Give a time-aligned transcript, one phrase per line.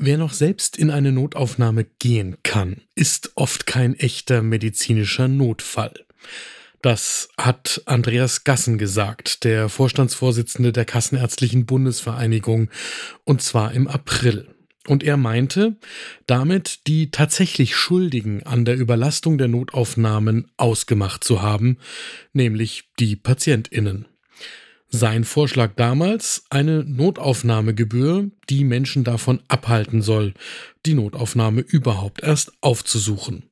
[0.00, 5.92] Wer noch selbst in eine Notaufnahme gehen kann, ist oft kein echter medizinischer Notfall.
[6.82, 12.70] Das hat Andreas Gassen gesagt, der Vorstandsvorsitzende der Kassenärztlichen Bundesvereinigung,
[13.24, 14.54] und zwar im April.
[14.86, 15.76] Und er meinte,
[16.28, 21.78] damit die tatsächlich Schuldigen an der Überlastung der Notaufnahmen ausgemacht zu haben,
[22.32, 24.06] nämlich die Patientinnen.
[24.90, 30.32] Sein Vorschlag damals eine Notaufnahmegebühr, die Menschen davon abhalten soll,
[30.86, 33.50] die Notaufnahme überhaupt erst aufzusuchen.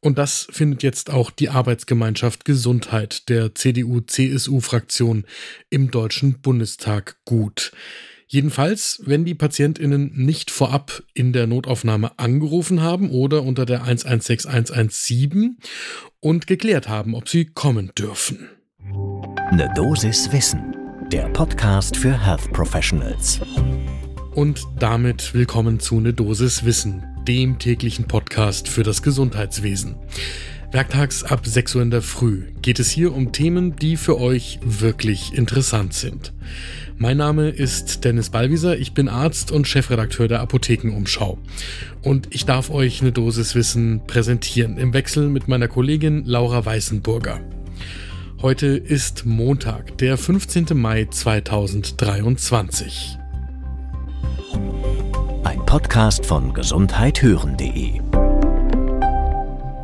[0.00, 5.26] Und das findet jetzt auch die Arbeitsgemeinschaft Gesundheit der CDU-CSU-Fraktion
[5.68, 7.72] im Deutschen Bundestag gut.
[8.26, 15.58] Jedenfalls, wenn die Patientinnen nicht vorab in der Notaufnahme angerufen haben oder unter der 116117
[16.18, 18.48] und geklärt haben, ob sie kommen dürfen.
[19.54, 20.74] Ne Dosis Wissen,
[21.12, 23.38] der Podcast für Health Professionals.
[24.34, 29.96] Und damit willkommen zu Ne Dosis Wissen, dem täglichen Podcast für das Gesundheitswesen.
[30.70, 34.58] Werktags ab 6 Uhr in der Früh geht es hier um Themen, die für euch
[34.64, 36.32] wirklich interessant sind.
[36.96, 41.36] Mein Name ist Dennis Ballwieser, ich bin Arzt und Chefredakteur der Apothekenumschau.
[42.00, 47.42] Und ich darf euch eine Dosis Wissen präsentieren im Wechsel mit meiner Kollegin Laura Weißenburger.
[48.42, 50.66] Heute ist Montag, der 15.
[50.72, 53.16] Mai 2023.
[55.44, 58.00] Ein Podcast von gesundheithören.de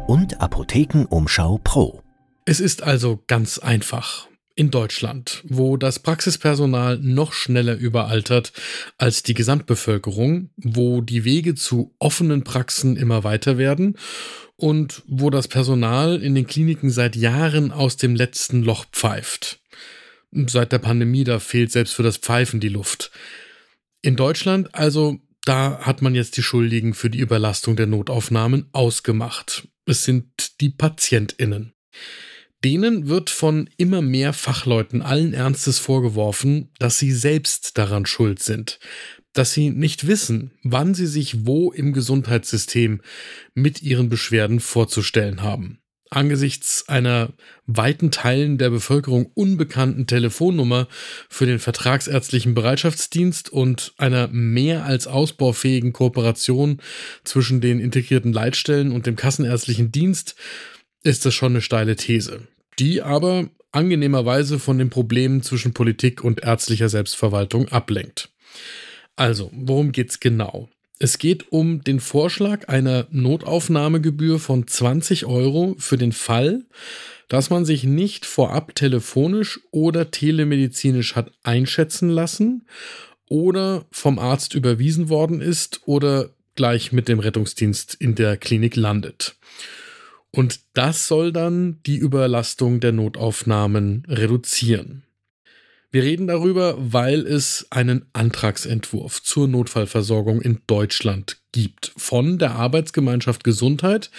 [0.09, 2.03] und Apothekenumschau Pro.
[2.47, 4.27] Es ist also ganz einfach.
[4.59, 8.53] In Deutschland, wo das Praxispersonal noch schneller überaltert
[8.97, 13.97] als die Gesamtbevölkerung, wo die Wege zu offenen Praxen immer weiter werden
[14.56, 19.61] und wo das Personal in den Kliniken seit Jahren aus dem letzten Loch pfeift.
[20.33, 23.12] Seit der Pandemie, da fehlt selbst für das Pfeifen die Luft.
[24.03, 29.69] In Deutschland also, da hat man jetzt die Schuldigen für die Überlastung der Notaufnahmen ausgemacht.
[29.87, 31.75] Es sind die Patientinnen.
[32.64, 38.81] Denen wird von immer mehr Fachleuten allen Ernstes vorgeworfen, dass sie selbst daran schuld sind,
[39.32, 43.00] dass sie nicht wissen, wann sie sich wo im Gesundheitssystem
[43.55, 45.78] mit ihren Beschwerden vorzustellen haben.
[46.10, 47.34] Angesichts einer
[47.66, 50.88] weiten Teilen der Bevölkerung unbekannten Telefonnummer
[51.28, 56.81] für den vertragsärztlichen Bereitschaftsdienst und einer mehr als ausbaufähigen Kooperation
[57.25, 60.34] zwischen den integrierten Leitstellen und dem kassenärztlichen Dienst
[61.03, 66.43] ist das schon eine steile These, die aber angenehmerweise von den Problemen zwischen Politik und
[66.43, 68.31] ärztlicher Selbstverwaltung ablenkt.
[69.16, 70.69] Also, worum geht's genau?
[70.99, 76.65] Es geht um den Vorschlag einer Notaufnahmegebühr von 20 Euro für den Fall,
[77.28, 82.67] dass man sich nicht vorab telefonisch oder telemedizinisch hat einschätzen lassen
[83.28, 89.37] oder vom Arzt überwiesen worden ist oder gleich mit dem Rettungsdienst in der Klinik landet.
[90.31, 95.05] Und das soll dann die Überlastung der Notaufnahmen reduzieren.
[95.91, 103.43] Wir reden darüber, weil es einen Antragsentwurf zur Notfallversorgung in Deutschland gibt von der Arbeitsgemeinschaft
[103.43, 104.11] Gesundheit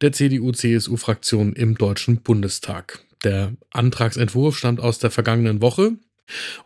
[0.00, 3.00] der CDU-CSU-Fraktion im Deutschen Bundestag.
[3.22, 5.92] Der Antragsentwurf stammt aus der vergangenen Woche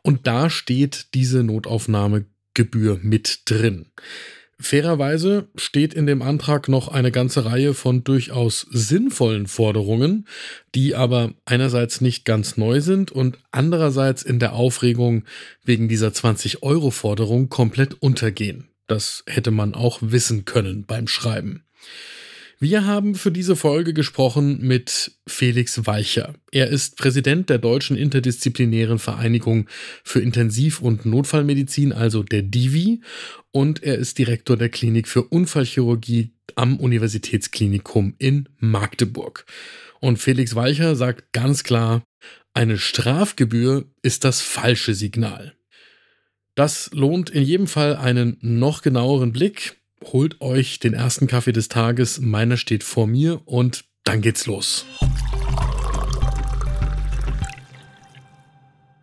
[0.02, 3.86] und da steht diese Notaufnahmegebühr mit drin.
[4.64, 10.26] Fairerweise steht in dem Antrag noch eine ganze Reihe von durchaus sinnvollen Forderungen,
[10.74, 15.24] die aber einerseits nicht ganz neu sind und andererseits in der Aufregung
[15.64, 18.68] wegen dieser 20-Euro-Forderung komplett untergehen.
[18.86, 21.64] Das hätte man auch wissen können beim Schreiben.
[22.60, 26.34] Wir haben für diese Folge gesprochen mit Felix Weicher.
[26.52, 29.68] Er ist Präsident der Deutschen Interdisziplinären Vereinigung
[30.04, 33.00] für Intensiv- und Notfallmedizin, also der DIVI,
[33.50, 39.46] und er ist Direktor der Klinik für Unfallchirurgie am Universitätsklinikum in Magdeburg.
[40.00, 42.04] Und Felix Weicher sagt ganz klar,
[42.52, 45.54] eine Strafgebühr ist das falsche Signal.
[46.54, 49.76] Das lohnt in jedem Fall einen noch genaueren Blick
[50.12, 52.20] holt euch den ersten Kaffee des Tages.
[52.20, 54.84] Meiner steht vor mir und dann geht's los.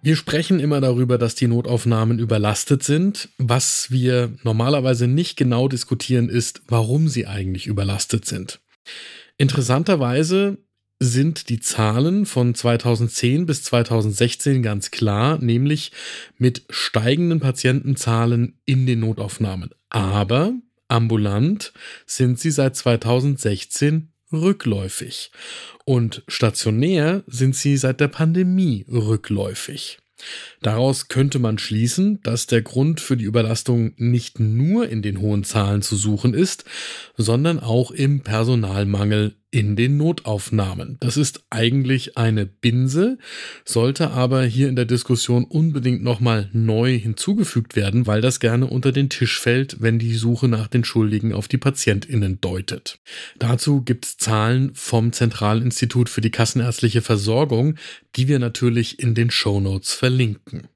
[0.03, 3.30] Wir sprechen immer darüber, dass die Notaufnahmen überlastet sind.
[3.38, 8.59] Was wir normalerweise nicht genau diskutieren, ist, warum sie eigentlich überlastet sind.
[9.38, 10.57] Interessanterweise
[11.00, 15.92] sind die Zahlen von 2010 bis 2016 ganz klar, nämlich
[16.38, 19.71] mit steigenden Patientenzahlen in den Notaufnahmen.
[19.89, 20.53] Aber
[20.91, 21.73] Ambulant
[22.05, 25.31] sind sie seit 2016 rückläufig
[25.85, 29.99] und stationär sind sie seit der Pandemie rückläufig.
[30.61, 35.43] Daraus könnte man schließen, dass der Grund für die Überlastung nicht nur in den hohen
[35.43, 36.65] Zahlen zu suchen ist,
[37.17, 40.95] sondern auch im Personalmangel in den Notaufnahmen.
[41.01, 43.18] Das ist eigentlich eine Binse,
[43.65, 48.94] sollte aber hier in der Diskussion unbedingt nochmal neu hinzugefügt werden, weil das gerne unter
[48.94, 53.00] den Tisch fällt, wenn die Suche nach den Schuldigen auf die Patientinnen deutet.
[53.38, 57.75] Dazu gibt es Zahlen vom Zentralinstitut für die kassenärztliche Versorgung,
[58.15, 60.68] die wir natürlich in den Shownotes verlinken.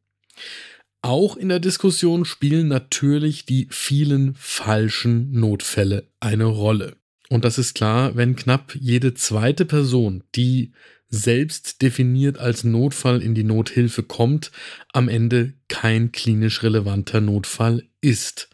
[1.02, 6.98] Auch in der Diskussion spielen natürlich die vielen falschen Notfälle eine Rolle.
[7.30, 10.74] Und das ist klar, wenn knapp jede zweite Person, die
[11.10, 14.52] selbst definiert als Notfall in die Nothilfe kommt,
[14.94, 18.50] am Ende kein klinisch relevanter Notfall ist.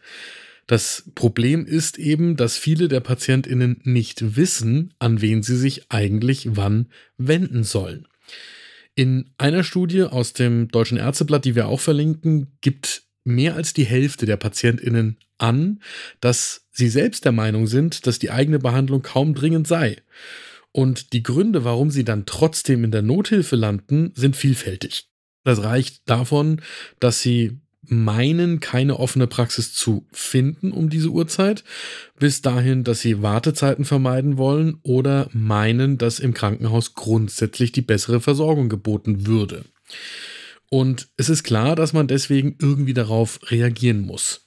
[0.66, 6.48] Das Problem ist eben, dass viele der Patientinnen nicht wissen, an wen sie sich eigentlich
[6.52, 6.88] wann
[7.18, 8.06] wenden sollen.
[8.94, 13.84] In einer Studie aus dem Deutschen Ärzteblatt, die wir auch verlinken, gibt mehr als die
[13.84, 15.80] Hälfte der Patientinnen an,
[16.20, 19.96] dass sie selbst der Meinung sind, dass die eigene Behandlung kaum dringend sei.
[20.70, 25.08] Und die Gründe, warum sie dann trotzdem in der Nothilfe landen, sind vielfältig.
[25.44, 26.62] Das reicht davon,
[26.98, 31.64] dass sie meinen, keine offene Praxis zu finden um diese Uhrzeit,
[32.18, 38.20] bis dahin, dass sie Wartezeiten vermeiden wollen oder meinen, dass im Krankenhaus grundsätzlich die bessere
[38.20, 39.64] Versorgung geboten würde.
[40.70, 44.42] Und es ist klar, dass man deswegen irgendwie darauf reagieren muss.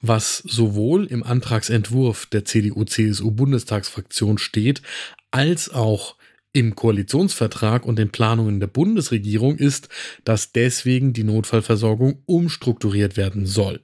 [0.00, 4.82] Was sowohl im Antragsentwurf der CDU-CSU-Bundestagsfraktion steht,
[5.30, 6.16] als auch
[6.52, 9.88] im Koalitionsvertrag und den Planungen der Bundesregierung ist,
[10.24, 13.80] dass deswegen die Notfallversorgung umstrukturiert werden soll.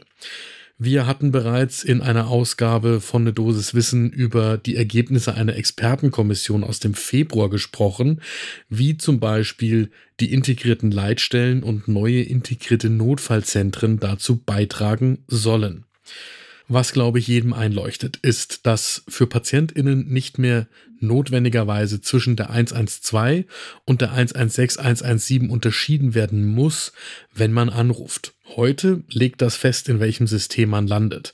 [0.76, 6.64] Wir hatten bereits in einer Ausgabe von Ne Dosis Wissen über die Ergebnisse einer Expertenkommission
[6.64, 8.20] aus dem Februar gesprochen,
[8.68, 15.84] wie zum Beispiel die integrierten Leitstellen und neue integrierte Notfallzentren dazu beitragen sollen.
[16.66, 20.66] Was, glaube ich, jedem einleuchtet, ist, dass für PatientInnen nicht mehr
[20.98, 23.44] notwendigerweise zwischen der 112
[23.84, 26.92] und der 116 117 unterschieden werden muss,
[27.32, 28.33] wenn man anruft.
[28.46, 31.32] Heute legt das fest, in welchem System man landet.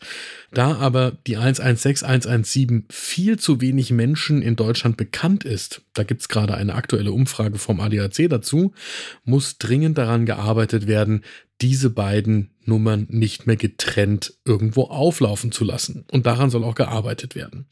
[0.52, 6.20] Da aber die 116 117 viel zu wenig Menschen in Deutschland bekannt ist, da gibt
[6.20, 8.72] es gerade eine aktuelle Umfrage vom ADAC dazu,
[9.24, 11.24] muss dringend daran gearbeitet werden,
[11.60, 16.04] diese beiden Nummern nicht mehr getrennt irgendwo auflaufen zu lassen.
[16.12, 17.66] Und daran soll auch gearbeitet werden.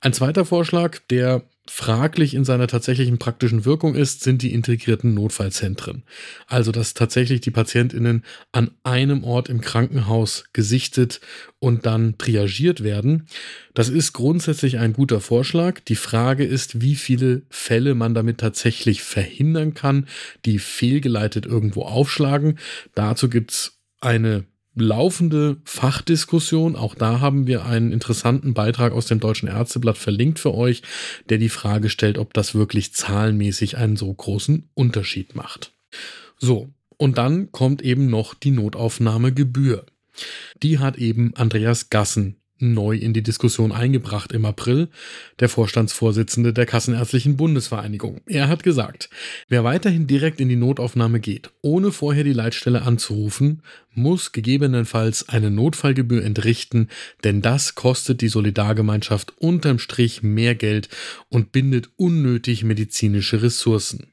[0.00, 6.02] Ein zweiter Vorschlag, der fraglich in seiner tatsächlichen praktischen Wirkung ist, sind die integrierten Notfallzentren.
[6.48, 11.20] Also, dass tatsächlich die Patientinnen an einem Ort im Krankenhaus gesichtet
[11.60, 13.28] und dann triagiert werden.
[13.72, 15.78] Das ist grundsätzlich ein guter Vorschlag.
[15.78, 20.08] Die Frage ist, wie viele Fälle man damit tatsächlich verhindern kann,
[20.44, 22.58] die fehlgeleitet irgendwo aufschlagen.
[22.96, 24.44] Dazu gibt's eine
[24.80, 26.76] laufende Fachdiskussion.
[26.76, 30.82] Auch da haben wir einen interessanten Beitrag aus dem Deutschen Ärzteblatt verlinkt für euch,
[31.28, 35.72] der die Frage stellt, ob das wirklich zahlenmäßig einen so großen Unterschied macht.
[36.38, 39.86] So, und dann kommt eben noch die Notaufnahmegebühr.
[40.62, 44.88] Die hat eben Andreas Gassen neu in die Diskussion eingebracht im April,
[45.40, 48.20] der Vorstandsvorsitzende der Kassenärztlichen Bundesvereinigung.
[48.26, 49.10] Er hat gesagt,
[49.48, 53.62] wer weiterhin direkt in die Notaufnahme geht, ohne vorher die Leitstelle anzurufen,
[53.92, 56.88] muss gegebenenfalls eine Notfallgebühr entrichten,
[57.24, 60.88] denn das kostet die Solidargemeinschaft unterm Strich mehr Geld
[61.28, 64.12] und bindet unnötig medizinische Ressourcen.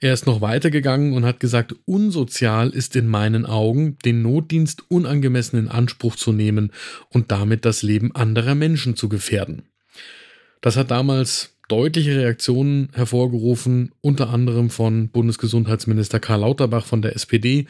[0.00, 5.58] Er ist noch weitergegangen und hat gesagt, unsozial ist in meinen Augen, den Notdienst unangemessen
[5.58, 6.72] in Anspruch zu nehmen
[7.08, 9.62] und damit das Leben anderer Menschen zu gefährden.
[10.60, 17.66] Das hat damals deutliche Reaktionen hervorgerufen, unter anderem von Bundesgesundheitsminister Karl Lauterbach von der SPD,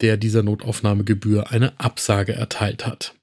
[0.00, 3.14] der dieser Notaufnahmegebühr eine Absage erteilt hat.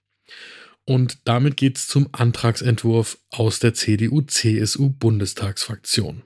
[0.85, 6.21] Und damit geht's zum Antragsentwurf aus der CDU-CSU-Bundestagsfraktion.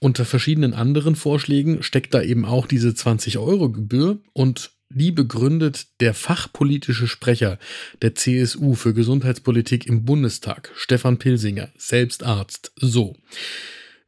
[0.00, 6.00] Unter verschiedenen anderen Vorschlägen steckt da eben auch diese 20 Euro Gebühr und die begründet
[6.00, 7.58] der fachpolitische Sprecher
[8.00, 13.16] der CSU für Gesundheitspolitik im Bundestag, Stefan Pilsinger, selbst Arzt, so.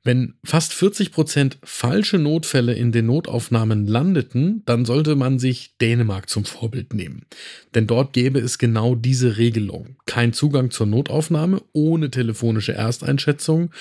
[0.03, 6.31] Wenn fast 40 Prozent falsche Notfälle in den Notaufnahmen landeten, dann sollte man sich Dänemark
[6.31, 7.27] zum Vorbild nehmen.
[7.75, 9.97] Denn dort gäbe es genau diese Regelung.
[10.07, 13.73] Kein Zugang zur Notaufnahme ohne telefonische Ersteinschätzung,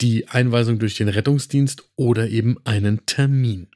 [0.00, 3.68] die Einweisung durch den Rettungsdienst oder eben einen Termin.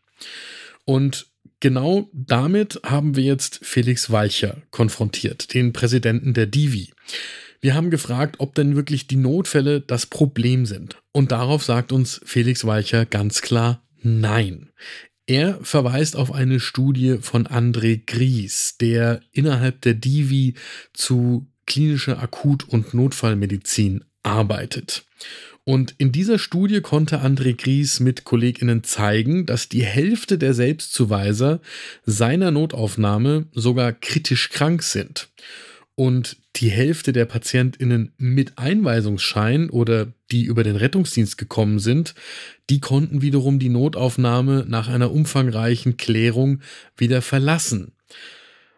[0.85, 1.27] Und
[1.61, 6.93] genau damit haben wir jetzt Felix Walcher konfrontiert, den Präsidenten der Divi.
[7.61, 11.01] Wir haben gefragt, ob denn wirklich die Notfälle das Problem sind.
[11.13, 14.71] Und darauf sagt uns Felix Walcher ganz klar Nein.
[15.27, 20.55] Er verweist auf eine Studie von André Gries, der innerhalb der Divi
[20.93, 25.05] zu klinischer Akut- und Notfallmedizin arbeitet.
[25.65, 31.61] Und in dieser Studie konnte André Gries mit KollegInnen zeigen, dass die Hälfte der Selbstzuweiser
[32.05, 35.29] seiner Notaufnahme sogar kritisch krank sind.
[35.95, 42.15] Und die Hälfte der PatientInnen mit Einweisungsschein oder die über den Rettungsdienst gekommen sind,
[42.69, 46.61] die konnten wiederum die Notaufnahme nach einer umfangreichen Klärung
[46.97, 47.93] wieder verlassen.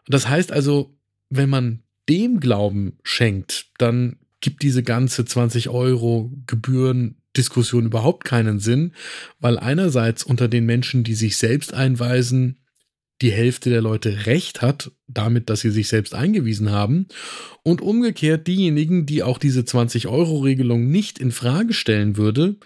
[0.06, 0.94] Das heißt also,
[1.30, 8.92] wenn man dem Glauben schenkt, dann gibt diese ganze 20 Euro Gebührendiskussion überhaupt keinen Sinn,
[9.40, 12.58] weil einerseits unter den Menschen, die sich selbst einweisen,
[13.22, 17.06] die Hälfte der Leute recht hat, damit, dass sie sich selbst eingewiesen haben,
[17.62, 22.56] und umgekehrt diejenigen, die auch diese 20-Euro-Regelung nicht in Frage stellen würde,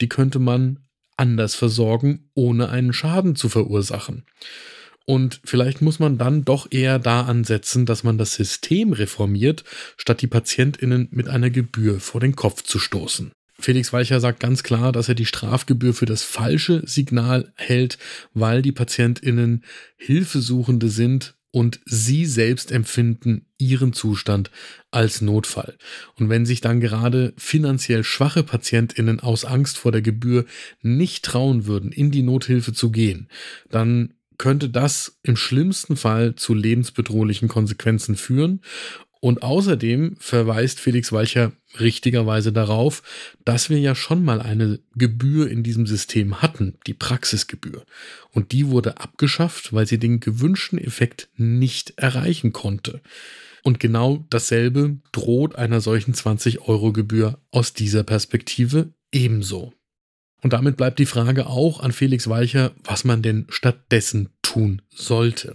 [0.00, 0.78] die könnte man
[1.18, 4.24] anders versorgen, ohne einen Schaden zu verursachen.
[5.06, 9.64] Und vielleicht muss man dann doch eher da ansetzen, dass man das System reformiert,
[9.96, 13.30] statt die Patientinnen mit einer Gebühr vor den Kopf zu stoßen.
[13.58, 17.98] Felix Weicher sagt ganz klar, dass er die Strafgebühr für das falsche Signal hält,
[18.34, 19.64] weil die Patientinnen
[19.96, 24.50] Hilfesuchende sind und sie selbst empfinden ihren Zustand
[24.90, 25.78] als Notfall.
[26.16, 30.44] Und wenn sich dann gerade finanziell schwache Patientinnen aus Angst vor der Gebühr
[30.82, 33.30] nicht trauen würden, in die Nothilfe zu gehen,
[33.70, 38.60] dann könnte das im schlimmsten Fall zu lebensbedrohlichen Konsequenzen führen.
[39.20, 43.02] Und außerdem verweist Felix Walcher richtigerweise darauf,
[43.44, 47.84] dass wir ja schon mal eine Gebühr in diesem System hatten, die Praxisgebühr.
[48.30, 53.00] Und die wurde abgeschafft, weil sie den gewünschten Effekt nicht erreichen konnte.
[53.62, 59.72] Und genau dasselbe droht einer solchen 20-Euro-Gebühr aus dieser Perspektive ebenso.
[60.42, 65.54] Und damit bleibt die Frage auch an Felix Weicher, was man denn stattdessen tun sollte.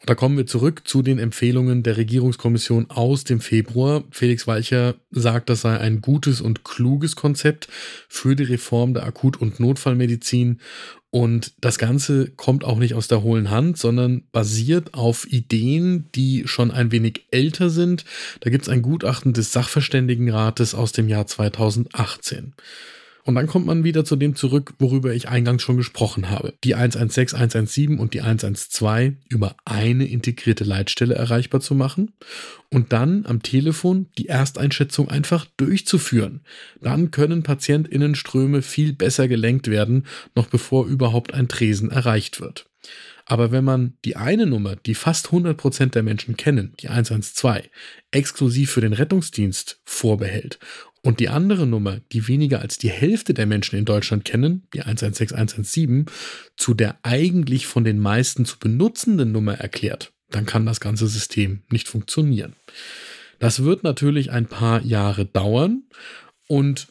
[0.00, 4.04] Und da kommen wir zurück zu den Empfehlungen der Regierungskommission aus dem Februar.
[4.10, 7.68] Felix Weicher sagt, das sei ein gutes und kluges Konzept
[8.08, 10.60] für die Reform der Akut- und Notfallmedizin.
[11.10, 16.44] Und das Ganze kommt auch nicht aus der hohlen Hand, sondern basiert auf Ideen, die
[16.46, 18.06] schon ein wenig älter sind.
[18.40, 22.54] Da gibt es ein Gutachten des Sachverständigenrates aus dem Jahr 2018.
[23.24, 26.54] Und dann kommt man wieder zu dem zurück, worüber ich eingangs schon gesprochen habe.
[26.64, 32.12] Die 116, 117 und die 112 über eine integrierte Leitstelle erreichbar zu machen
[32.70, 36.40] und dann am Telefon die Ersteinschätzung einfach durchzuführen.
[36.80, 42.66] Dann können Patientinnenströme viel besser gelenkt werden, noch bevor überhaupt ein Tresen erreicht wird.
[43.26, 47.68] Aber wenn man die eine Nummer, die fast 100% der Menschen kennen, die 112,
[48.10, 50.58] exklusiv für den Rettungsdienst vorbehält
[51.02, 54.82] und die andere Nummer, die weniger als die Hälfte der Menschen in Deutschland kennen, die
[54.82, 56.06] 116, 117,
[56.56, 61.62] zu der eigentlich von den meisten zu benutzenden Nummer erklärt, dann kann das ganze System
[61.70, 62.54] nicht funktionieren.
[63.38, 65.84] Das wird natürlich ein paar Jahre dauern
[66.46, 66.88] und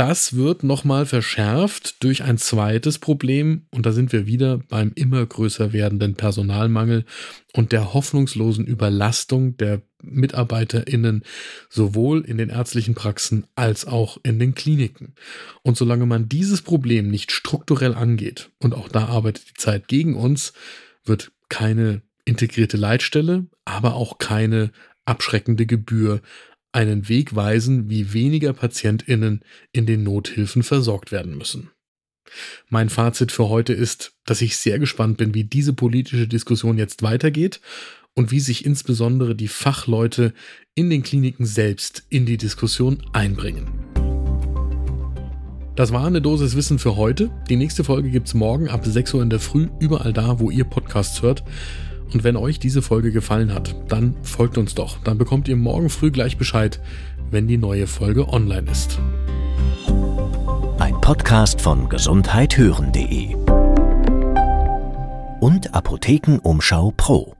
[0.00, 5.26] das wird nochmal verschärft durch ein zweites Problem und da sind wir wieder beim immer
[5.26, 7.04] größer werdenden Personalmangel
[7.52, 11.22] und der hoffnungslosen Überlastung der Mitarbeiterinnen
[11.68, 15.16] sowohl in den ärztlichen Praxen als auch in den Kliniken.
[15.64, 20.14] Und solange man dieses Problem nicht strukturell angeht, und auch da arbeitet die Zeit gegen
[20.16, 20.54] uns,
[21.04, 24.70] wird keine integrierte Leitstelle, aber auch keine
[25.04, 26.22] abschreckende Gebühr
[26.72, 29.40] einen Weg weisen, wie weniger Patientinnen
[29.72, 31.70] in den Nothilfen versorgt werden müssen.
[32.68, 37.02] Mein Fazit für heute ist, dass ich sehr gespannt bin, wie diese politische Diskussion jetzt
[37.02, 37.60] weitergeht
[38.14, 40.32] und wie sich insbesondere die Fachleute
[40.74, 43.68] in den Kliniken selbst in die Diskussion einbringen.
[45.76, 47.30] Das war eine Dosis Wissen für heute.
[47.48, 50.50] Die nächste Folge gibt es morgen ab 6 Uhr in der Früh, überall da, wo
[50.50, 51.42] ihr Podcasts hört.
[52.12, 54.98] Und wenn euch diese Folge gefallen hat, dann folgt uns doch.
[55.04, 56.80] Dann bekommt ihr morgen früh gleich Bescheid,
[57.30, 58.98] wenn die neue Folge online ist.
[60.78, 63.34] Ein Podcast von gesundheithören.de
[65.40, 67.39] und Apothekenumschau Pro.